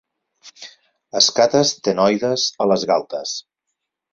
[1.19, 3.37] Escates ctenoides a les galtes.